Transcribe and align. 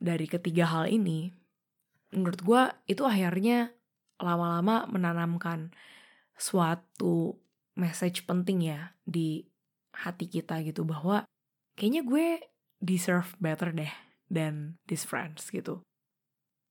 dari 0.00 0.24
ketiga 0.24 0.64
hal 0.64 0.88
ini, 0.88 1.28
menurut 2.16 2.40
gue 2.40 2.62
itu 2.88 3.04
akhirnya 3.04 3.76
lama-lama 4.16 4.88
menanamkan 4.88 5.70
suatu 6.40 7.36
message 7.76 8.24
penting 8.24 8.64
ya 8.64 8.96
di 9.04 9.44
hati 9.92 10.26
kita 10.26 10.64
gitu 10.64 10.88
bahwa 10.88 11.28
kayaknya 11.76 12.02
gue 12.04 12.26
deserve 12.80 13.36
better 13.36 13.70
deh 13.76 13.92
than 14.32 14.80
these 14.88 15.04
friends 15.04 15.52
gitu. 15.52 15.84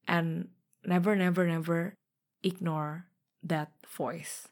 And 0.09 0.49
never 0.81 1.13
never 1.13 1.45
never 1.45 1.93
ignore 2.41 3.05
that 3.45 3.69
voice. 3.85 4.49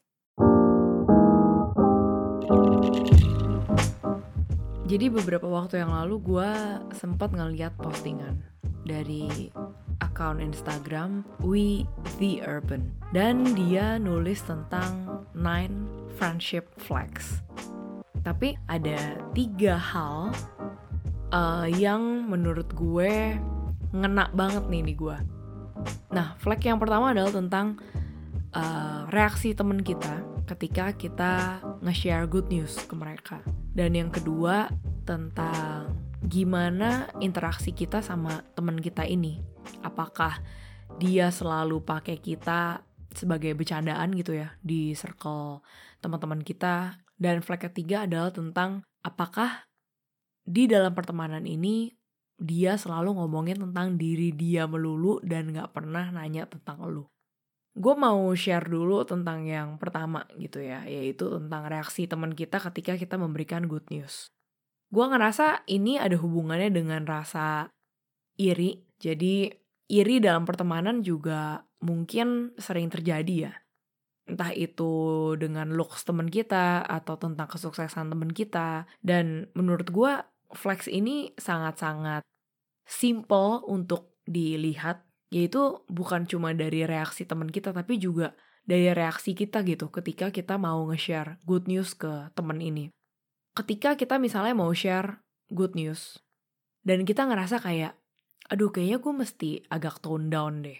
Jadi 4.88 5.12
beberapa 5.12 5.44
waktu 5.44 5.84
yang 5.84 5.92
lalu 5.92 6.16
gue 6.24 6.50
sempat 6.96 7.36
ngeliat 7.36 7.76
postingan 7.76 8.57
dari 8.88 9.52
akun 10.00 10.40
Instagram 10.40 11.22
We 11.44 11.84
The 12.16 12.40
Urban 12.42 12.90
dan 13.12 13.44
dia 13.52 14.00
nulis 14.00 14.40
tentang 14.42 15.24
nine 15.36 15.84
friendship 16.16 16.72
flags. 16.80 17.44
Tapi 18.24 18.56
ada 18.66 19.20
tiga 19.36 19.78
hal 19.78 20.34
uh, 21.32 21.68
yang 21.68 22.26
menurut 22.26 22.72
gue 22.74 23.36
ngena 23.92 24.32
banget 24.32 24.64
nih 24.68 24.82
di 24.84 24.94
gue. 24.96 25.16
Nah, 26.12 26.34
flag 26.40 26.60
yang 26.64 26.80
pertama 26.80 27.14
adalah 27.14 27.32
tentang 27.32 27.78
uh, 28.52 29.06
reaksi 29.12 29.54
temen 29.54 29.80
kita 29.80 30.24
ketika 30.48 30.96
kita 30.96 31.60
nge-share 31.84 32.24
good 32.24 32.48
news 32.48 32.74
ke 32.88 32.94
mereka. 32.96 33.38
Dan 33.72 33.94
yang 33.94 34.08
kedua 34.08 34.72
tentang 35.04 36.07
gimana 36.24 37.06
interaksi 37.22 37.70
kita 37.70 38.02
sama 38.02 38.42
temen 38.58 38.78
kita 38.82 39.06
ini. 39.06 39.38
Apakah 39.84 40.42
dia 40.98 41.30
selalu 41.30 41.84
pakai 41.84 42.18
kita 42.18 42.82
sebagai 43.14 43.54
bercandaan 43.54 44.12
gitu 44.18 44.34
ya 44.34 44.58
di 44.60 44.92
circle 44.94 45.62
teman-teman 46.02 46.42
kita. 46.42 46.98
Dan 47.18 47.42
flag 47.42 47.66
ketiga 47.70 48.06
adalah 48.06 48.30
tentang 48.30 48.86
apakah 49.02 49.66
di 50.46 50.70
dalam 50.70 50.94
pertemanan 50.94 51.42
ini 51.44 51.90
dia 52.38 52.78
selalu 52.78 53.18
ngomongin 53.18 53.58
tentang 53.58 53.98
diri 53.98 54.30
dia 54.30 54.70
melulu 54.70 55.18
dan 55.26 55.50
gak 55.50 55.74
pernah 55.74 56.06
nanya 56.14 56.46
tentang 56.46 56.86
lu 56.86 57.10
gue 57.78 57.94
mau 57.94 58.34
share 58.34 58.66
dulu 58.66 59.06
tentang 59.06 59.46
yang 59.46 59.78
pertama 59.78 60.26
gitu 60.34 60.58
ya, 60.58 60.82
yaitu 60.82 61.30
tentang 61.30 61.70
reaksi 61.70 62.10
teman 62.10 62.34
kita 62.34 62.58
ketika 62.58 62.98
kita 62.98 63.14
memberikan 63.14 63.70
good 63.70 63.86
news. 63.94 64.34
Gue 64.88 65.04
ngerasa 65.04 65.68
ini 65.68 66.00
ada 66.00 66.16
hubungannya 66.16 66.72
dengan 66.72 67.04
rasa 67.04 67.68
iri, 68.40 68.88
jadi 68.96 69.52
iri 69.88 70.16
dalam 70.20 70.48
pertemanan 70.48 71.04
juga 71.04 71.64
mungkin 71.84 72.56
sering 72.56 72.88
terjadi 72.88 73.36
ya. 73.48 73.52
Entah 74.28 74.52
itu 74.52 74.92
dengan 75.40 75.72
looks 75.72 76.04
teman 76.04 76.28
kita 76.28 76.84
atau 76.84 77.16
tentang 77.16 77.48
kesuksesan 77.48 78.12
teman 78.12 78.32
kita. 78.32 78.84
Dan 79.00 79.48
menurut 79.56 79.88
gue 79.88 80.12
flex 80.52 80.88
ini 80.88 81.32
sangat-sangat 81.36 82.24
simple 82.84 83.64
untuk 83.68 84.16
dilihat 84.28 85.04
yaitu 85.28 85.84
bukan 85.92 86.24
cuma 86.24 86.56
dari 86.56 86.88
reaksi 86.88 87.28
teman 87.28 87.52
kita 87.52 87.76
tapi 87.76 88.00
juga 88.00 88.32
dari 88.64 88.88
reaksi 88.92 89.36
kita 89.36 89.60
gitu 89.64 89.92
ketika 89.92 90.32
kita 90.32 90.56
mau 90.56 90.88
nge-share 90.88 91.40
good 91.44 91.68
news 91.68 91.92
ke 91.96 92.32
temen 92.32 92.60
ini. 92.60 92.88
Ketika 93.58 93.98
kita 93.98 94.22
misalnya 94.22 94.54
mau 94.54 94.70
share 94.70 95.18
good 95.50 95.74
news 95.74 96.22
dan 96.86 97.02
kita 97.02 97.26
ngerasa 97.26 97.58
kayak 97.58 97.98
aduh 98.46 98.70
kayaknya 98.70 99.02
gue 99.02 99.14
mesti 99.18 99.50
agak 99.66 99.98
tone 99.98 100.30
down 100.30 100.62
deh. 100.62 100.78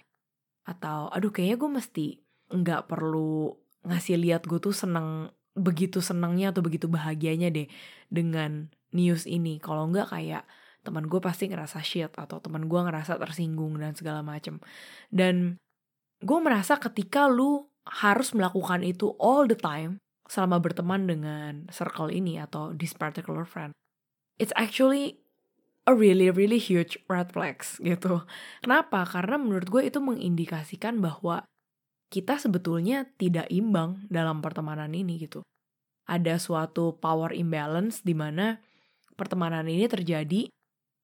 Atau 0.62 1.10
aduh 1.10 1.34
kayaknya 1.34 1.58
gue 1.58 1.70
mesti 1.74 2.06
nggak 2.54 2.86
perlu 2.86 3.50
ngasih 3.82 4.22
lihat 4.22 4.46
gue 4.46 4.62
tuh 4.62 4.70
seneng 4.70 5.34
begitu 5.58 5.98
senangnya 5.98 6.54
atau 6.54 6.62
begitu 6.62 6.86
bahagianya 6.86 7.50
deh 7.50 7.66
dengan 8.06 8.70
news 8.94 9.26
ini. 9.26 9.58
Kalau 9.58 9.90
nggak 9.90 10.14
kayak 10.14 10.46
teman 10.86 11.10
gue 11.10 11.20
pasti 11.20 11.50
ngerasa 11.50 11.82
shit 11.82 12.14
atau 12.14 12.38
teman 12.38 12.70
gue 12.70 12.80
ngerasa 12.80 13.18
tersinggung 13.20 13.76
dan 13.76 13.92
segala 13.92 14.24
macem 14.24 14.62
dan 15.12 15.60
gue 16.24 16.38
merasa 16.40 16.80
ketika 16.80 17.28
lu 17.28 17.68
harus 17.84 18.32
melakukan 18.32 18.80
itu 18.80 19.12
all 19.20 19.44
the 19.44 19.58
time 19.58 20.00
selama 20.28 20.60
berteman 20.60 21.08
dengan 21.08 21.52
circle 21.72 22.12
ini 22.12 22.36
atau 22.36 22.76
this 22.76 22.92
particular 22.92 23.48
friend 23.48 23.72
it's 24.38 24.54
actually 24.54 25.18
a 25.88 25.92
really 25.92 26.30
really 26.30 26.60
huge 26.62 26.96
red 27.10 27.32
flags 27.34 27.76
gitu. 27.82 28.22
Kenapa? 28.62 29.04
Karena 29.04 29.36
menurut 29.36 29.68
gue 29.68 29.82
itu 29.88 29.98
mengindikasikan 29.98 31.02
bahwa 31.02 31.44
kita 32.08 32.40
sebetulnya 32.40 33.04
tidak 33.20 33.48
imbang 33.52 34.04
dalam 34.08 34.40
pertemanan 34.40 34.92
ini 34.96 35.20
gitu. 35.20 35.44
Ada 36.08 36.40
suatu 36.40 36.96
power 36.96 37.36
imbalance 37.36 38.00
di 38.00 38.16
mana 38.16 38.56
pertemanan 39.16 39.68
ini 39.68 39.84
terjadi 39.84 40.48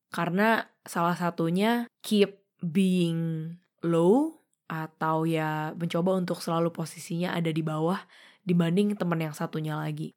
karena 0.08 0.64
salah 0.86 1.18
satunya 1.18 1.84
keep 2.00 2.40
being 2.64 3.52
low 3.84 4.40
atau 4.64 5.28
ya 5.28 5.76
mencoba 5.76 6.16
untuk 6.16 6.40
selalu 6.40 6.72
posisinya 6.72 7.36
ada 7.36 7.52
di 7.52 7.60
bawah 7.60 8.00
dibanding 8.44 8.94
teman 8.94 9.20
yang 9.20 9.34
satunya 9.34 9.74
lagi. 9.74 10.12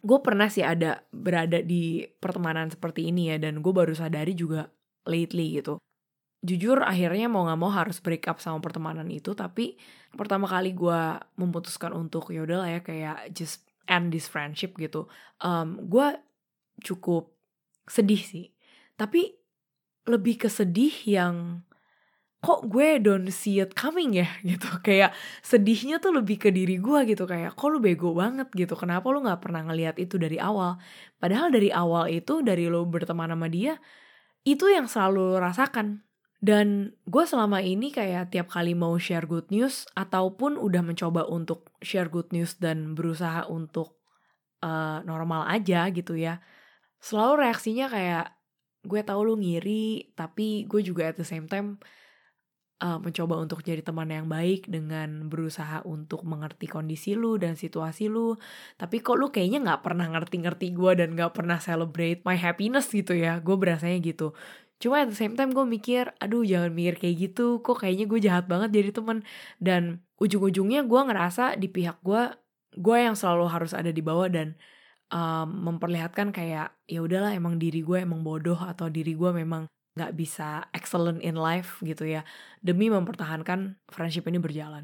Gue 0.00 0.18
pernah 0.24 0.48
sih 0.48 0.64
ada 0.64 1.04
berada 1.12 1.60
di 1.60 2.08
pertemanan 2.22 2.72
seperti 2.72 3.12
ini 3.12 3.34
ya 3.34 3.36
dan 3.36 3.60
gue 3.60 3.72
baru 3.74 3.92
sadari 3.92 4.32
juga 4.32 4.70
lately 5.04 5.60
gitu. 5.60 5.76
Jujur 6.40 6.80
akhirnya 6.80 7.28
mau 7.28 7.44
gak 7.44 7.60
mau 7.60 7.68
harus 7.68 8.00
break 8.00 8.24
up 8.24 8.40
sama 8.40 8.64
pertemanan 8.64 9.04
itu 9.12 9.36
tapi 9.36 9.76
pertama 10.16 10.48
kali 10.48 10.72
gue 10.72 11.20
memutuskan 11.36 11.92
untuk 11.92 12.32
yaudah 12.32 12.64
lah 12.64 12.70
ya 12.78 12.80
kayak 12.80 13.18
just 13.36 13.68
end 13.84 14.08
this 14.08 14.24
friendship 14.24 14.72
gitu. 14.80 15.04
Um, 15.44 15.84
gue 15.84 16.16
cukup 16.80 17.28
sedih 17.84 18.22
sih 18.22 18.46
tapi 19.00 19.36
lebih 20.08 20.44
ke 20.44 20.48
sedih 20.52 20.92
yang 21.04 21.64
kok 22.40 22.64
gue 22.72 22.96
don't 23.04 23.28
see 23.28 23.60
it 23.60 23.76
coming 23.76 24.16
ya 24.16 24.28
gitu. 24.50 24.66
Kayak 24.80 25.16
sedihnya 25.44 26.00
tuh 26.00 26.16
lebih 26.16 26.40
ke 26.40 26.50
diri 26.50 26.80
gue 26.80 27.00
gitu 27.08 27.24
kayak 27.28 27.56
kok 27.56 27.68
lu 27.68 27.78
bego 27.78 28.12
banget 28.16 28.48
gitu. 28.56 28.74
Kenapa 28.76 29.06
lu 29.12 29.20
nggak 29.24 29.40
pernah 29.44 29.62
ngelihat 29.68 29.96
itu 30.00 30.16
dari 30.16 30.40
awal? 30.40 30.80
Padahal 31.20 31.52
dari 31.52 31.70
awal 31.70 32.10
itu 32.10 32.40
dari 32.40 32.66
lo 32.66 32.84
berteman 32.88 33.32
sama 33.32 33.48
dia 33.52 33.76
itu 34.44 34.66
yang 34.72 34.88
selalu 34.88 35.36
lo 35.36 35.38
rasakan. 35.40 36.02
Dan 36.40 36.96
gue 37.04 37.24
selama 37.28 37.60
ini 37.60 37.92
kayak 37.92 38.32
tiap 38.32 38.48
kali 38.48 38.72
mau 38.72 38.96
share 38.96 39.28
good 39.28 39.52
news 39.52 39.84
ataupun 39.92 40.56
udah 40.56 40.80
mencoba 40.80 41.28
untuk 41.28 41.68
share 41.84 42.08
good 42.08 42.32
news 42.32 42.56
dan 42.56 42.96
berusaha 42.96 43.44
untuk 43.44 44.00
uh, 44.64 45.00
normal 45.04 45.48
aja 45.48 45.88
gitu 45.92 46.16
ya 46.16 46.40
selalu 47.00 47.48
reaksinya 47.48 47.88
kayak 47.88 48.26
gue 48.84 49.00
tahu 49.04 49.20
lu 49.32 49.34
ngiri 49.40 50.16
tapi 50.16 50.64
gue 50.68 50.80
juga 50.80 51.12
at 51.12 51.16
the 51.16 51.26
same 51.26 51.48
time 51.48 51.80
uh, 52.80 52.98
mencoba 52.98 53.36
untuk 53.38 53.60
jadi 53.60 53.84
teman 53.84 54.08
yang 54.08 54.26
baik 54.26 54.66
dengan 54.66 55.28
berusaha 55.28 55.84
untuk 55.84 56.24
mengerti 56.24 56.66
kondisi 56.66 57.12
lu 57.14 57.36
dan 57.36 57.54
situasi 57.54 58.08
lu. 58.08 58.34
Tapi 58.80 59.04
kok 59.04 59.20
lu 59.20 59.28
kayaknya 59.28 59.60
nggak 59.62 59.80
pernah 59.84 60.08
ngerti-ngerti 60.08 60.72
gue 60.72 60.92
dan 60.96 61.14
nggak 61.14 61.32
pernah 61.36 61.60
celebrate 61.60 62.24
my 62.24 62.36
happiness 62.36 62.88
gitu 62.90 63.12
ya. 63.14 63.38
Gue 63.44 63.56
berasanya 63.60 64.00
gitu. 64.00 64.32
Cuma 64.80 65.04
at 65.04 65.12
the 65.12 65.18
same 65.18 65.36
time 65.36 65.52
gue 65.52 65.64
mikir 65.68 66.16
aduh 66.18 66.40
jangan 66.42 66.72
mikir 66.72 66.96
kayak 66.96 67.16
gitu. 67.30 67.60
Kok 67.60 67.84
kayaknya 67.84 68.06
gue 68.08 68.20
jahat 68.24 68.44
banget 68.48 68.72
jadi 68.72 68.90
teman. 68.96 69.22
Dan 69.60 70.00
ujung-ujungnya 70.18 70.88
gue 70.88 71.00
ngerasa 71.04 71.60
di 71.60 71.68
pihak 71.68 72.00
gue 72.00 72.22
gue 72.76 72.96
yang 72.96 73.18
selalu 73.18 73.50
harus 73.50 73.72
ada 73.76 73.90
di 73.90 74.00
bawah 74.00 74.30
dan 74.30 74.56
um, 75.10 75.48
memperlihatkan 75.70 76.30
kayak 76.30 76.72
ya 76.86 77.00
udahlah 77.02 77.34
emang 77.34 77.58
diri 77.58 77.82
gue 77.82 77.98
emang 77.98 78.22
bodoh 78.22 78.58
atau 78.58 78.86
diri 78.86 79.18
gue 79.18 79.30
memang 79.34 79.66
nggak 79.98 80.12
bisa 80.14 80.70
excellent 80.70 81.18
in 81.22 81.34
life 81.34 81.82
gitu 81.82 82.06
ya 82.06 82.22
demi 82.62 82.86
mempertahankan 82.90 83.78
friendship 83.90 84.26
ini 84.30 84.38
berjalan 84.38 84.82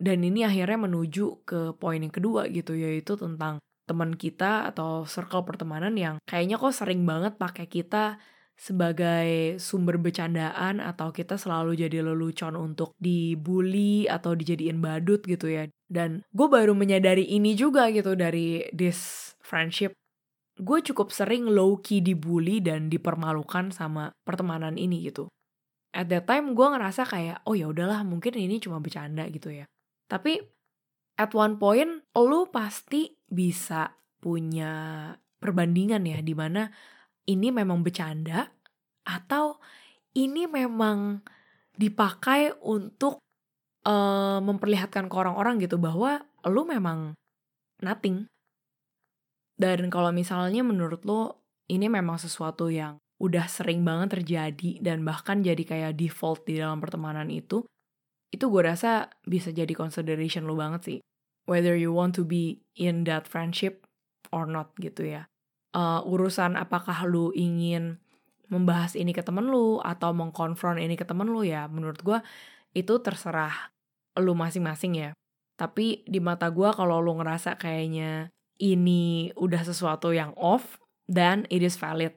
dan 0.00 0.24
ini 0.24 0.48
akhirnya 0.48 0.88
menuju 0.88 1.44
ke 1.44 1.76
poin 1.76 2.00
yang 2.00 2.12
kedua 2.12 2.48
gitu 2.48 2.72
yaitu 2.72 3.20
tentang 3.20 3.60
teman 3.84 4.14
kita 4.14 4.70
atau 4.70 5.02
circle 5.04 5.44
pertemanan 5.44 5.92
yang 5.98 6.16
kayaknya 6.24 6.56
kok 6.56 6.72
sering 6.72 7.02
banget 7.02 7.36
pakai 7.36 7.66
kita 7.66 8.16
sebagai 8.60 9.56
sumber 9.56 9.96
bercandaan 9.96 10.84
atau 10.84 11.08
kita 11.16 11.40
selalu 11.40 11.80
jadi 11.80 12.04
lelucon 12.04 12.60
untuk 12.60 12.92
dibully 13.00 14.04
atau 14.04 14.36
dijadiin 14.36 14.84
badut 14.84 15.24
gitu 15.24 15.48
ya. 15.48 15.64
Dan 15.88 16.20
gue 16.28 16.44
baru 16.44 16.76
menyadari 16.76 17.24
ini 17.24 17.56
juga 17.56 17.88
gitu 17.88 18.12
dari 18.12 18.68
this 18.76 19.32
friendship, 19.40 19.96
gue 20.60 20.78
cukup 20.92 21.08
sering 21.10 21.48
low 21.48 21.80
key 21.80 22.04
dibully 22.04 22.60
dan 22.60 22.92
dipermalukan 22.92 23.72
sama 23.72 24.12
pertemanan 24.22 24.76
ini 24.76 25.08
gitu. 25.08 25.26
At 25.90 26.12
that 26.12 26.28
time 26.28 26.54
gue 26.54 26.66
ngerasa 26.68 27.02
kayak 27.08 27.42
oh 27.48 27.56
ya 27.56 27.66
udahlah 27.66 28.04
mungkin 28.06 28.36
ini 28.36 28.60
cuma 28.62 28.78
bercanda 28.78 29.26
gitu 29.32 29.50
ya. 29.50 29.66
Tapi 30.06 30.38
at 31.18 31.32
one 31.32 31.56
point 31.56 32.04
lo 32.14 32.46
pasti 32.52 33.10
bisa 33.26 33.90
punya 34.20 35.10
perbandingan 35.40 36.04
ya 36.04 36.20
di 36.20 36.34
mana 36.36 36.68
ini 37.26 37.48
memang 37.48 37.80
bercanda 37.80 38.44
atau 39.08 39.56
ini 40.12 40.44
memang 40.44 41.24
dipakai 41.74 42.52
untuk 42.60 43.22
uh, 43.88 44.38
memperlihatkan 44.44 45.08
ke 45.08 45.14
orang-orang 45.16 45.62
gitu 45.64 45.80
bahwa 45.80 46.20
lu 46.44 46.68
memang 46.68 47.16
nothing. 47.80 48.28
Dan 49.60 49.92
kalau 49.92 50.08
misalnya 50.08 50.64
menurut 50.64 51.04
lo 51.04 51.44
ini 51.68 51.92
memang 51.92 52.16
sesuatu 52.16 52.72
yang 52.72 52.96
udah 53.20 53.44
sering 53.44 53.84
banget 53.84 54.16
terjadi 54.16 54.80
dan 54.80 55.04
bahkan 55.04 55.44
jadi 55.44 55.60
kayak 55.60 56.00
default 56.00 56.48
di 56.48 56.56
dalam 56.56 56.80
pertemanan 56.80 57.28
itu, 57.28 57.68
itu 58.32 58.44
gue 58.48 58.62
rasa 58.64 59.12
bisa 59.28 59.52
jadi 59.52 59.76
consideration 59.76 60.48
lo 60.48 60.56
banget 60.56 60.80
sih. 60.88 60.98
Whether 61.44 61.76
you 61.76 61.92
want 61.92 62.16
to 62.16 62.24
be 62.24 62.64
in 62.72 63.04
that 63.04 63.28
friendship 63.28 63.84
or 64.32 64.48
not 64.48 64.72
gitu 64.80 65.04
ya. 65.04 65.28
Uh, 65.76 66.00
urusan 66.08 66.56
apakah 66.56 67.04
lu 67.04 67.28
ingin 67.36 68.00
membahas 68.50 68.96
ini 68.96 69.14
ke 69.14 69.22
temen 69.22 69.46
lu 69.46 69.78
atau 69.78 70.10
mengkonfront 70.10 70.80
ini 70.82 70.98
ke 70.98 71.06
temen 71.06 71.30
lu 71.30 71.46
ya 71.46 71.70
menurut 71.70 72.02
gue 72.02 72.18
itu 72.74 72.98
terserah 72.98 73.70
lu 74.16 74.32
masing-masing 74.32 74.96
ya. 74.96 75.10
Tapi 75.60 76.02
di 76.08 76.18
mata 76.18 76.48
gue 76.48 76.72
kalau 76.72 77.04
lu 77.04 77.20
ngerasa 77.20 77.60
kayaknya 77.60 78.32
ini 78.60 79.32
udah 79.34 79.64
sesuatu 79.64 80.12
yang 80.12 80.36
off, 80.36 80.76
then 81.08 81.48
it 81.48 81.64
is 81.64 81.80
valid. 81.80 82.12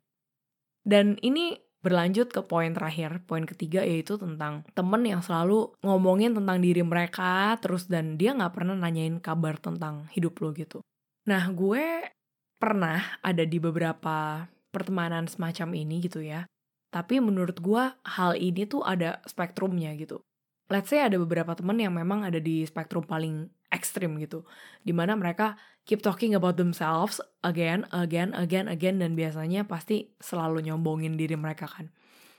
Dan 0.84 1.16
ini 1.24 1.56
berlanjut 1.80 2.32
ke 2.32 2.44
poin 2.44 2.72
terakhir, 2.76 3.24
poin 3.28 3.44
ketiga 3.48 3.84
yaitu 3.84 4.16
tentang 4.16 4.68
temen 4.76 5.04
yang 5.04 5.20
selalu 5.24 5.72
ngomongin 5.84 6.36
tentang 6.36 6.64
diri 6.64 6.80
mereka 6.80 7.60
terus 7.60 7.92
dan 7.92 8.16
dia 8.16 8.32
nggak 8.32 8.56
pernah 8.56 8.76
nanyain 8.76 9.20
kabar 9.20 9.60
tentang 9.60 10.08
hidup 10.16 10.40
lo 10.40 10.56
gitu. 10.56 10.80
Nah 11.28 11.44
gue 11.52 12.08
pernah 12.56 13.20
ada 13.20 13.44
di 13.44 13.60
beberapa 13.60 14.48
pertemanan 14.72 15.28
semacam 15.28 15.76
ini 15.76 16.04
gitu 16.04 16.24
ya. 16.24 16.48
Tapi 16.88 17.20
menurut 17.20 17.60
gue 17.60 17.84
hal 18.06 18.40
ini 18.40 18.64
tuh 18.64 18.84
ada 18.88 19.20
spektrumnya 19.28 19.92
gitu 20.00 20.24
let's 20.72 20.90
say 20.90 21.06
ada 21.06 21.20
beberapa 21.20 21.54
temen 21.58 21.76
yang 21.78 21.94
memang 21.94 22.24
ada 22.24 22.40
di 22.40 22.64
spektrum 22.64 23.04
paling 23.04 23.46
ekstrim 23.74 24.16
gitu. 24.22 24.46
Di 24.86 24.94
mana 24.94 25.18
mereka 25.18 25.58
keep 25.84 26.06
talking 26.06 26.38
about 26.38 26.56
themselves 26.56 27.18
again, 27.42 27.90
again, 27.90 28.32
again, 28.38 28.70
again. 28.70 29.02
Dan 29.02 29.18
biasanya 29.18 29.66
pasti 29.66 30.14
selalu 30.22 30.70
nyombongin 30.70 31.18
diri 31.18 31.34
mereka 31.34 31.66
kan. 31.66 31.90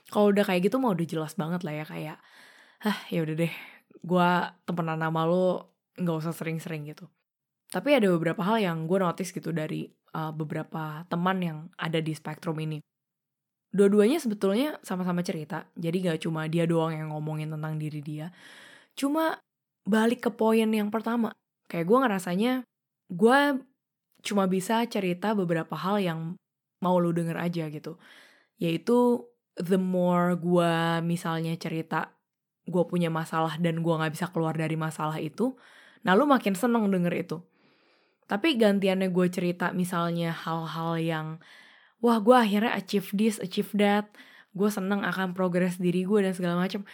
Kalau 0.07 0.31
udah 0.31 0.47
kayak 0.47 0.71
gitu 0.71 0.79
mau 0.79 0.95
udah 0.95 1.05
jelas 1.05 1.35
banget 1.35 1.67
lah 1.67 1.75
ya 1.75 1.85
kayak, 1.85 2.17
hah 2.87 2.97
ya 3.11 3.19
udah 3.25 3.35
deh, 3.35 3.53
gue 4.05 4.29
temenan 4.63 5.01
nama 5.01 5.21
lo 5.27 5.75
nggak 5.99 6.15
usah 6.23 6.33
sering-sering 6.33 6.87
gitu. 6.87 7.11
Tapi 7.69 7.97
ada 7.97 8.07
beberapa 8.07 8.39
hal 8.45 8.63
yang 8.63 8.87
gue 8.87 9.01
notice 9.01 9.33
gitu 9.35 9.51
dari 9.51 9.89
uh, 10.15 10.31
beberapa 10.31 11.03
teman 11.11 11.37
yang 11.43 11.57
ada 11.75 11.99
di 11.99 12.15
spektrum 12.15 12.55
ini 12.63 12.79
dua-duanya 13.75 14.23
sebetulnya 14.23 14.79
sama-sama 14.87 15.19
cerita 15.19 15.67
jadi 15.75 16.15
gak 16.15 16.23
cuma 16.23 16.47
dia 16.47 16.63
doang 16.63 16.95
yang 16.95 17.11
ngomongin 17.11 17.51
tentang 17.51 17.75
diri 17.75 17.99
dia 17.99 18.31
cuma 18.95 19.35
balik 19.85 20.27
ke 20.27 20.31
poin 20.33 20.67
yang 20.67 20.89
pertama. 20.89 21.31
Kayak 21.69 21.85
gue 21.87 21.97
ngerasanya 22.01 22.53
gue 23.09 23.39
cuma 24.25 24.49
bisa 24.49 24.81
cerita 24.89 25.37
beberapa 25.37 25.77
hal 25.77 26.01
yang 26.01 26.19
mau 26.81 26.97
lu 26.97 27.13
denger 27.13 27.37
aja 27.37 27.69
gitu. 27.69 28.01
Yaitu 28.57 29.23
the 29.55 29.79
more 29.79 30.35
gue 30.35 30.99
misalnya 31.05 31.55
cerita 31.55 32.11
gue 32.65 32.83
punya 32.89 33.13
masalah 33.13 33.61
dan 33.61 33.85
gue 33.85 33.93
gak 33.93 34.13
bisa 34.13 34.27
keluar 34.33 34.57
dari 34.57 34.73
masalah 34.73 35.21
itu 35.21 35.53
nah 36.05 36.13
lu 36.13 36.29
makin 36.29 36.53
seneng 36.53 36.89
denger 36.89 37.13
itu. 37.17 37.37
Tapi 38.25 38.57
gantiannya 38.57 39.09
gue 39.13 39.27
cerita 39.29 39.69
misalnya 39.73 40.33
hal-hal 40.33 40.97
yang 41.01 41.27
wah 42.01 42.21
gue 42.21 42.33
akhirnya 42.33 42.73
achieve 42.77 43.09
this 43.13 43.41
achieve 43.41 43.69
that 43.73 44.09
gue 44.53 44.69
seneng 44.69 45.01
akan 45.01 45.33
progres 45.33 45.81
diri 45.81 46.05
gue 46.05 46.21
dan 46.21 46.33
segala 46.37 46.61
macam 46.61 46.85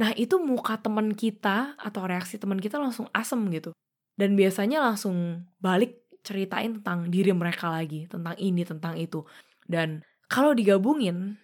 nah 0.00 0.16
itu 0.16 0.40
muka 0.40 0.80
teman 0.80 1.12
kita 1.12 1.76
atau 1.76 2.08
reaksi 2.08 2.40
teman 2.40 2.56
kita 2.56 2.80
langsung 2.80 3.06
asem 3.12 3.36
gitu 3.52 3.76
dan 4.16 4.32
biasanya 4.32 4.80
langsung 4.80 5.44
balik 5.60 6.00
ceritain 6.24 6.80
tentang 6.80 7.12
diri 7.12 7.36
mereka 7.36 7.68
lagi 7.68 8.08
tentang 8.08 8.32
ini 8.40 8.64
tentang 8.64 8.96
itu 8.96 9.28
dan 9.68 10.00
kalau 10.32 10.56
digabungin 10.56 11.36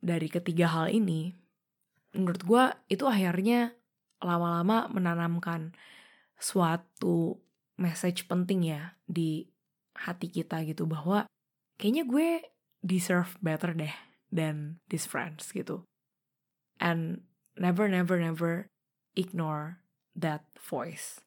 dari 0.00 0.32
ketiga 0.32 0.72
hal 0.72 0.88
ini 0.88 1.36
menurut 2.16 2.42
gue 2.48 2.64
itu 2.88 3.04
akhirnya 3.04 3.76
lama-lama 4.24 4.88
menanamkan 4.88 5.76
suatu 6.38 7.38
message 7.78 8.26
penting 8.26 8.74
ya 8.74 8.98
di 9.06 9.46
hati 9.94 10.30
kita 10.30 10.62
gitu 10.66 10.86
bahwa 10.86 11.26
kayaknya 11.78 12.04
gue 12.06 12.28
deserve 12.82 13.34
better 13.42 13.74
deh 13.74 13.94
than 14.30 14.78
these 14.90 15.06
friends 15.06 15.50
gitu. 15.50 15.82
And 16.78 17.26
never, 17.60 17.90
never, 17.90 18.18
never 18.18 18.70
ignore 19.18 19.82
that 20.14 20.46
voice. 20.58 21.22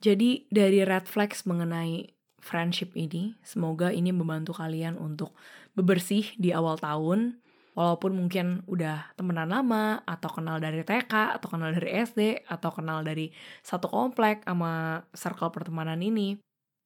Jadi 0.00 0.48
dari 0.48 0.80
red 0.82 1.04
flags 1.04 1.44
mengenai 1.44 2.08
friendship 2.40 2.96
ini, 2.96 3.36
semoga 3.44 3.92
ini 3.92 4.10
membantu 4.10 4.56
kalian 4.56 4.96
untuk 4.96 5.36
bebersih 5.76 6.24
di 6.40 6.50
awal 6.56 6.80
tahun. 6.80 7.38
Walaupun 7.70 8.18
mungkin 8.18 8.66
udah 8.66 9.14
temenan 9.14 9.54
lama, 9.54 10.02
atau 10.02 10.26
kenal 10.32 10.58
dari 10.58 10.82
TK, 10.82 11.38
atau 11.38 11.48
kenal 11.48 11.70
dari 11.70 12.02
SD, 12.02 12.42
atau 12.50 12.74
kenal 12.74 13.06
dari 13.06 13.30
satu 13.62 13.86
komplek 13.86 14.42
sama 14.42 15.04
circle 15.14 15.54
pertemanan 15.54 16.02
ini, 16.02 16.34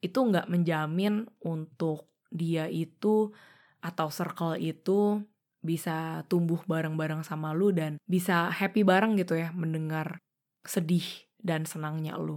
itu 0.05 0.19
nggak 0.21 0.51
menjamin 0.53 1.25
untuk 1.41 2.13
dia 2.29 2.69
itu 2.69 3.33
atau 3.81 4.09
circle 4.13 4.61
itu 4.61 5.25
bisa 5.65 6.29
tumbuh 6.29 6.61
bareng-bareng 6.69 7.25
sama 7.25 7.57
lu 7.57 7.73
dan 7.73 7.97
bisa 8.05 8.53
happy 8.53 8.85
bareng 8.85 9.17
gitu 9.17 9.41
ya 9.41 9.49
mendengar 9.57 10.21
sedih 10.63 11.05
dan 11.41 11.65
senangnya 11.65 12.21
lu. 12.21 12.37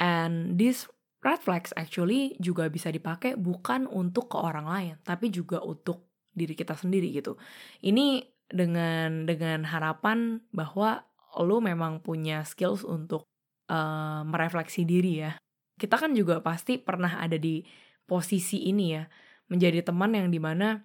And 0.00 0.56
this 0.56 0.88
red 1.20 1.44
flags 1.44 1.70
actually 1.76 2.34
juga 2.40 2.66
bisa 2.72 2.88
dipakai 2.88 3.36
bukan 3.36 3.84
untuk 3.86 4.32
ke 4.32 4.40
orang 4.40 4.66
lain, 4.66 4.94
tapi 5.04 5.28
juga 5.28 5.60
untuk 5.60 6.08
diri 6.32 6.56
kita 6.56 6.74
sendiri 6.74 7.12
gitu. 7.12 7.36
Ini 7.84 8.24
dengan 8.48 9.28
dengan 9.28 9.68
harapan 9.68 10.40
bahwa 10.50 11.04
lu 11.40 11.60
memang 11.60 12.04
punya 12.04 12.44
skills 12.44 12.84
untuk 12.84 13.28
uh, 13.72 14.24
merefleksi 14.24 14.84
diri 14.84 15.24
ya. 15.24 15.32
Kita 15.76 15.96
kan 15.96 16.12
juga 16.12 16.40
pasti 16.44 16.76
pernah 16.76 17.20
ada 17.20 17.36
di 17.36 17.64
posisi 18.04 18.68
ini 18.68 18.92
ya 18.92 19.04
menjadi 19.48 19.84
teman 19.84 20.12
yang 20.16 20.28
di 20.28 20.40
mana 20.40 20.80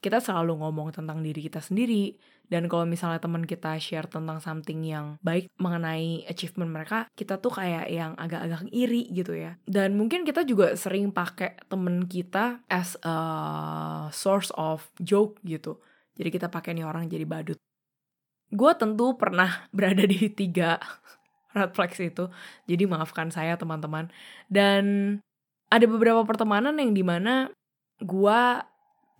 kita 0.00 0.18
selalu 0.18 0.64
ngomong 0.64 0.96
tentang 0.96 1.20
diri 1.20 1.44
kita 1.44 1.60
sendiri. 1.60 2.16
Dan 2.50 2.66
kalau 2.66 2.82
misalnya 2.82 3.22
teman 3.22 3.46
kita 3.46 3.78
share 3.78 4.10
tentang 4.10 4.42
something 4.42 4.82
yang 4.82 5.14
baik 5.22 5.46
mengenai 5.62 6.26
achievement 6.26 6.74
mereka 6.74 7.06
kita 7.14 7.38
tuh 7.38 7.54
kayak 7.54 7.86
yang 7.86 8.18
agak-agak 8.18 8.66
iri 8.74 9.06
gitu 9.14 9.38
ya. 9.38 9.54
Dan 9.68 9.94
mungkin 9.94 10.26
kita 10.26 10.42
juga 10.42 10.74
sering 10.74 11.14
pakai 11.14 11.62
temen 11.70 12.10
kita 12.10 12.58
as 12.66 12.98
a 13.06 13.14
source 14.10 14.50
of 14.58 14.82
joke 14.98 15.38
gitu. 15.46 15.78
Jadi 16.18 16.28
kita 16.34 16.50
pakai 16.50 16.74
nih 16.74 16.82
orang 16.82 17.06
jadi 17.06 17.22
badut. 17.22 17.60
Gue 18.50 18.72
tentu 18.74 19.14
pernah 19.14 19.62
berada 19.76 20.02
di 20.02 20.26
tiga 20.34 20.80
red 21.54 21.70
flags 21.70 22.02
itu. 22.02 22.26
Jadi 22.66 22.82
maafkan 22.88 23.30
saya 23.30 23.54
teman-teman. 23.54 24.10
Dan 24.50 25.16
ada 25.70 25.86
beberapa 25.86 26.26
pertemanan 26.26 26.74
yang 26.82 26.90
di 26.90 27.06
mana 27.06 27.46
gue 28.02 28.40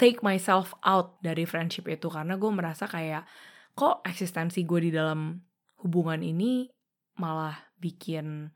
take 0.00 0.24
myself 0.24 0.72
out 0.80 1.20
dari 1.20 1.44
friendship 1.44 1.84
itu 1.92 2.08
karena 2.08 2.40
gue 2.40 2.48
merasa 2.48 2.88
kayak 2.88 3.28
kok 3.76 4.00
eksistensi 4.08 4.64
gue 4.64 4.88
di 4.88 4.90
dalam 4.96 5.36
hubungan 5.84 6.24
ini 6.24 6.72
malah 7.20 7.52
bikin 7.76 8.48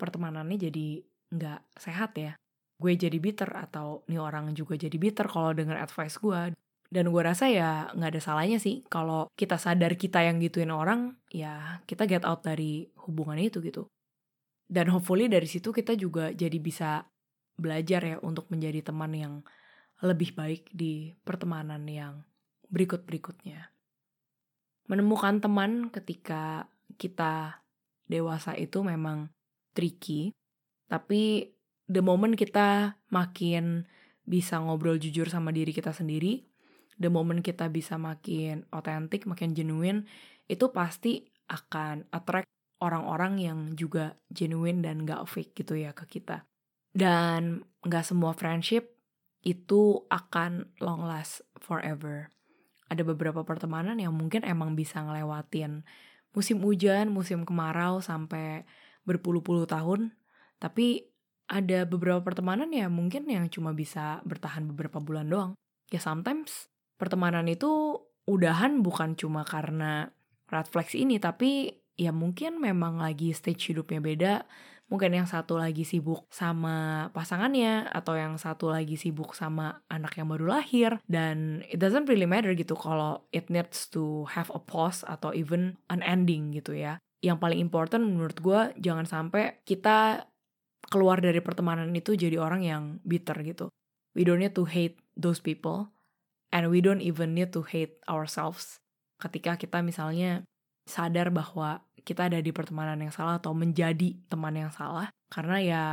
pertemanannya 0.00 0.56
jadi 0.56 1.04
nggak 1.36 1.60
sehat 1.76 2.16
ya. 2.16 2.32
Gue 2.80 2.96
jadi 2.96 3.20
bitter 3.20 3.52
atau 3.52 4.08
nih 4.08 4.16
orang 4.16 4.56
juga 4.56 4.80
jadi 4.80 4.96
bitter 4.96 5.28
kalau 5.28 5.52
denger 5.52 5.76
advice 5.76 6.16
gue. 6.16 6.56
Dan 6.88 7.10
gue 7.12 7.22
rasa 7.22 7.50
ya 7.52 7.92
nggak 7.92 8.10
ada 8.16 8.22
salahnya 8.22 8.56
sih 8.56 8.80
kalau 8.88 9.28
kita 9.36 9.60
sadar 9.60 9.98
kita 10.00 10.24
yang 10.24 10.40
gituin 10.40 10.70
orang 10.72 11.18
ya 11.28 11.84
kita 11.84 12.08
get 12.08 12.24
out 12.24 12.40
dari 12.40 12.88
hubungan 13.04 13.36
itu 13.36 13.60
gitu. 13.60 13.84
Dan 14.64 14.88
hopefully 14.88 15.28
dari 15.28 15.44
situ 15.44 15.76
kita 15.76 15.92
juga 15.92 16.32
jadi 16.32 16.56
bisa 16.56 17.04
belajar 17.54 18.00
ya 18.00 18.16
untuk 18.24 18.48
menjadi 18.48 18.80
teman 18.80 19.12
yang 19.12 19.34
lebih 20.04 20.36
baik 20.36 20.68
di 20.76 21.16
pertemanan 21.24 21.80
yang 21.88 22.20
berikut-berikutnya. 22.68 23.72
Menemukan 24.84 25.40
teman 25.40 25.88
ketika 25.88 26.68
kita 27.00 27.64
dewasa 28.04 28.52
itu 28.52 28.84
memang 28.84 29.32
tricky, 29.72 30.36
tapi 30.92 31.48
the 31.88 32.04
moment 32.04 32.36
kita 32.36 33.00
makin 33.08 33.88
bisa 34.28 34.60
ngobrol 34.60 35.00
jujur 35.00 35.24
sama 35.32 35.56
diri 35.56 35.72
kita 35.72 35.96
sendiri, 35.96 36.44
the 37.00 37.08
moment 37.08 37.40
kita 37.40 37.72
bisa 37.72 37.96
makin 37.96 38.68
otentik, 38.76 39.24
makin 39.24 39.56
genuine, 39.56 40.04
itu 40.44 40.68
pasti 40.68 41.24
akan 41.48 42.12
attract 42.12 42.48
orang-orang 42.84 43.40
yang 43.40 43.58
juga 43.72 44.20
genuine 44.28 44.84
dan 44.84 45.08
gak 45.08 45.24
fake 45.24 45.64
gitu 45.64 45.80
ya 45.80 45.96
ke 45.96 46.04
kita. 46.20 46.44
Dan 46.92 47.64
gak 47.84 48.04
semua 48.04 48.36
friendship 48.36 48.93
itu 49.44 50.08
akan 50.08 50.72
long 50.80 51.04
last 51.04 51.44
forever. 51.60 52.32
ada 52.94 53.02
beberapa 53.02 53.42
pertemanan 53.42 53.96
yang 53.96 54.12
mungkin 54.12 54.44
emang 54.44 54.76
bisa 54.76 55.00
ngelewatin 55.00 55.82
musim 56.34 56.60
hujan, 56.60 57.10
musim 57.10 57.46
kemarau 57.46 58.02
sampai 58.02 58.66
berpuluh-puluh 59.02 59.64
tahun. 59.66 60.14
Tapi 60.62 61.06
ada 61.50 61.84
beberapa 61.84 62.22
pertemanan 62.24 62.72
ya 62.72 62.88
mungkin 62.88 63.28
yang 63.28 63.50
cuma 63.52 63.74
bisa 63.76 64.20
bertahan 64.24 64.70
beberapa 64.70 65.02
bulan 65.02 65.28
doang. 65.28 65.52
Ya 65.92 66.00
sometimes 66.00 66.68
pertemanan 66.96 67.46
itu 67.50 68.00
udahan 68.24 68.80
bukan 68.80 69.14
cuma 69.18 69.44
karena 69.44 70.08
red 70.48 70.66
flags 70.68 70.96
ini, 70.96 71.20
tapi 71.20 71.82
ya 71.94 72.10
mungkin 72.10 72.58
memang 72.58 72.98
lagi 72.98 73.30
stage 73.36 73.74
hidupnya 73.74 74.00
beda, 74.00 74.34
mungkin 74.88 75.16
yang 75.16 75.24
satu 75.24 75.56
lagi 75.56 75.82
sibuk 75.82 76.28
sama 76.28 77.08
pasangannya 77.16 77.88
atau 77.88 78.14
yang 78.14 78.36
satu 78.36 78.68
lagi 78.68 79.00
sibuk 79.00 79.32
sama 79.32 79.80
anak 79.88 80.20
yang 80.20 80.28
baru 80.28 80.60
lahir. 80.60 81.00
Dan 81.08 81.64
it 81.68 81.80
doesn't 81.80 82.06
really 82.06 82.28
matter 82.28 82.52
gitu 82.52 82.76
kalau 82.76 83.24
it 83.32 83.48
needs 83.48 83.88
to 83.88 84.28
have 84.32 84.52
a 84.52 84.60
pause 84.60 85.02
atau 85.08 85.32
even 85.32 85.80
an 85.88 86.04
ending 86.04 86.52
gitu 86.52 86.76
ya. 86.76 87.00
Yang 87.24 87.38
paling 87.40 87.60
important 87.60 88.04
menurut 88.04 88.36
gue 88.38 88.60
jangan 88.78 89.08
sampai 89.08 89.64
kita 89.64 90.28
keluar 90.92 91.18
dari 91.24 91.40
pertemanan 91.40 91.88
itu 91.96 92.12
jadi 92.12 92.36
orang 92.36 92.62
yang 92.62 92.82
bitter 93.02 93.40
gitu. 93.40 93.72
We 94.14 94.22
don't 94.22 94.38
need 94.38 94.54
to 94.54 94.68
hate 94.68 95.00
those 95.16 95.40
people 95.40 95.90
and 96.54 96.70
we 96.70 96.84
don't 96.84 97.02
even 97.02 97.34
need 97.34 97.50
to 97.56 97.64
hate 97.64 97.98
ourselves. 98.06 98.78
Ketika 99.18 99.56
kita 99.56 99.80
misalnya 99.80 100.44
sadar 100.84 101.32
bahwa 101.32 101.80
kita 102.04 102.28
ada 102.28 102.38
di 102.40 102.52
pertemanan 102.52 103.00
yang 103.00 103.12
salah 103.12 103.40
atau 103.40 103.56
menjadi 103.56 104.16
teman 104.28 104.54
yang 104.54 104.72
salah. 104.72 105.08
Karena 105.32 105.56
ya 105.60 105.84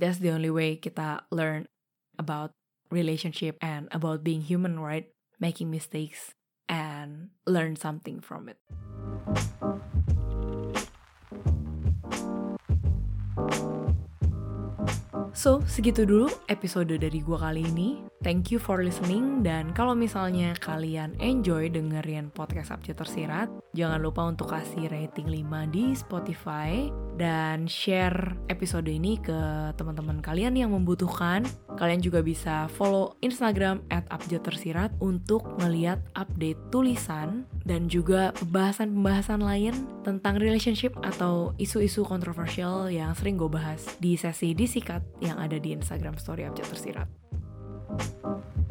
that's 0.00 0.18
the 0.18 0.32
only 0.32 0.48
way 0.48 0.80
kita 0.80 1.28
learn 1.28 1.68
about 2.16 2.56
relationship 2.88 3.56
and 3.60 3.88
about 3.92 4.24
being 4.24 4.44
human 4.44 4.80
right? 4.80 5.12
Making 5.40 5.68
mistakes 5.68 6.32
and 6.68 7.34
learn 7.44 7.76
something 7.76 8.24
from 8.24 8.48
it. 8.48 8.58
So, 15.32 15.64
segitu 15.66 16.06
dulu 16.06 16.30
episode 16.46 16.92
dari 16.92 17.18
gua 17.24 17.50
kali 17.50 17.66
ini. 17.66 18.11
Thank 18.22 18.54
you 18.54 18.62
for 18.62 18.78
listening 18.86 19.42
dan 19.42 19.74
kalau 19.74 19.98
misalnya 19.98 20.54
kalian 20.62 21.18
enjoy 21.18 21.66
dengerin 21.66 22.30
podcast 22.30 22.70
Abjad 22.70 23.02
Tersirat, 23.02 23.50
jangan 23.74 23.98
lupa 23.98 24.22
untuk 24.22 24.54
kasih 24.54 24.86
rating 24.86 25.26
5 25.26 25.74
di 25.74 25.90
Spotify 25.98 26.86
dan 27.18 27.66
share 27.66 28.38
episode 28.46 28.86
ini 28.86 29.18
ke 29.18 29.74
teman-teman 29.74 30.22
kalian 30.22 30.54
yang 30.54 30.70
membutuhkan. 30.70 31.42
Kalian 31.74 31.98
juga 31.98 32.22
bisa 32.22 32.70
follow 32.70 33.18
Instagram 33.26 33.82
at 33.90 34.06
Tersirat 34.22 34.94
untuk 35.02 35.42
melihat 35.58 35.98
update 36.14 36.70
tulisan 36.70 37.42
dan 37.66 37.90
juga 37.90 38.30
pembahasan-pembahasan 38.38 39.42
lain 39.42 39.74
tentang 40.06 40.38
relationship 40.38 40.94
atau 41.02 41.58
isu-isu 41.58 42.06
kontroversial 42.06 42.86
yang 42.86 43.18
sering 43.18 43.34
gue 43.34 43.50
bahas 43.50 43.82
di 43.98 44.14
sesi 44.14 44.54
disikat 44.54 45.02
yang 45.18 45.42
ada 45.42 45.58
di 45.58 45.74
Instagram 45.74 46.14
Story 46.22 46.46
Abjad 46.46 46.70
Tersirat. 46.70 47.10
Thank 47.98 48.14
you. 48.24 48.61